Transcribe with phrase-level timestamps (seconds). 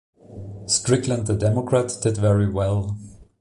[0.65, 2.97] Strickland, the Democrat, did very well.